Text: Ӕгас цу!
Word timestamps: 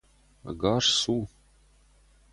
Ӕгас 0.51 0.85
цу! 0.99 1.15